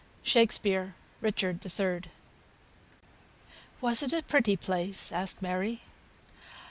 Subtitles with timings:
[0.23, 2.09] SHAKSPEARE, Richard III.]
[3.81, 5.81] "Was it a pretty place?" asked Mary.